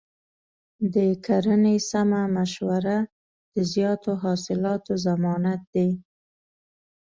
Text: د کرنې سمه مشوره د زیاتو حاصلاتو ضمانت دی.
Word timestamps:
د 0.93 0.95
کرنې 1.25 1.77
سمه 1.89 2.21
مشوره 2.35 2.97
د 3.53 3.55
زیاتو 3.73 4.11
حاصلاتو 4.23 4.93
ضمانت 5.05 5.61
دی. 5.73 5.89